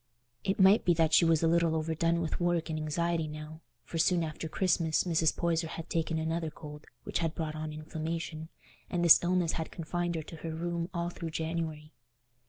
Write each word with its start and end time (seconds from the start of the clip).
It 0.43 0.59
might 0.59 0.83
be 0.83 0.95
that 0.95 1.13
she 1.13 1.25
was 1.25 1.43
a 1.43 1.47
little 1.47 1.75
overdone 1.75 2.21
with 2.21 2.39
work 2.39 2.71
and 2.71 2.79
anxiety 2.79 3.27
now, 3.27 3.61
for 3.83 3.99
soon 3.99 4.23
after 4.23 4.47
Christmas 4.49 5.03
Mrs. 5.03 5.37
Poyser 5.37 5.67
had 5.67 5.91
taken 5.91 6.17
another 6.17 6.49
cold, 6.49 6.87
which 7.03 7.19
had 7.19 7.35
brought 7.35 7.53
on 7.55 7.71
inflammation, 7.71 8.49
and 8.89 9.05
this 9.05 9.21
illness 9.23 9.51
had 9.51 9.69
confined 9.69 10.15
her 10.15 10.23
to 10.23 10.37
her 10.37 10.55
room 10.55 10.89
all 10.91 11.11
through 11.11 11.29
January. 11.29 11.91